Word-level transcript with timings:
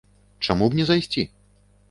Чаму 0.47 0.69
б 0.73 0.79
не 0.79 0.87
зайсці? 0.91 1.27